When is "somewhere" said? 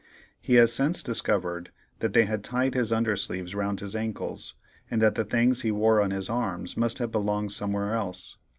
7.51-7.93